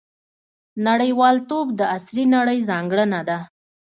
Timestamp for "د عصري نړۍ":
1.79-2.59